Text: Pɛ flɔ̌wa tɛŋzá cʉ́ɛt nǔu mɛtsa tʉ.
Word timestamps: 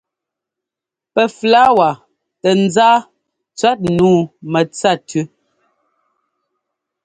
Pɛ 1.13 1.23
flɔ̌wa 1.37 1.89
tɛŋzá 2.41 2.89
cʉ́ɛt 3.57 3.79
nǔu 3.97 4.15
mɛtsa 4.51 4.91
tʉ. 5.07 5.19